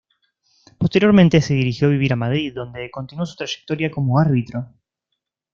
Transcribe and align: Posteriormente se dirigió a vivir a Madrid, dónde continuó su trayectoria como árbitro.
Posteriormente 0.79 1.41
se 1.41 1.53
dirigió 1.53 1.85
a 1.87 1.91
vivir 1.91 2.11
a 2.11 2.15
Madrid, 2.15 2.53
dónde 2.55 2.89
continuó 2.89 3.23
su 3.27 3.35
trayectoria 3.35 3.91
como 3.91 4.17
árbitro. 4.17 4.67